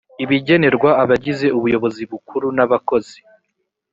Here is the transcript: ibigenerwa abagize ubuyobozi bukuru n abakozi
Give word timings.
ibigenerwa 0.23 0.89
abagize 1.03 1.47
ubuyobozi 1.57 2.01
bukuru 2.11 2.47
n 2.57 2.59
abakozi 2.65 3.19